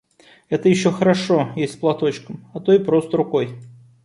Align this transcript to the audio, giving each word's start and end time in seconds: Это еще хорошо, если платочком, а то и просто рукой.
Это 0.49 0.67
еще 0.67 0.89
хорошо, 0.91 1.51
если 1.55 1.77
платочком, 1.77 2.43
а 2.55 2.59
то 2.59 2.73
и 2.73 2.79
просто 2.83 3.17
рукой. 3.17 3.51